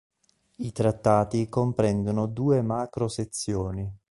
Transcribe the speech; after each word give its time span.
I 0.55 0.71
trattati 0.71 1.47
comprendono 1.47 2.25
due 2.25 2.63
macro 2.63 3.07
sezioni. 3.07 3.99